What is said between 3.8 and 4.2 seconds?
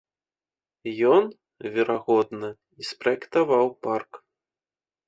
парк.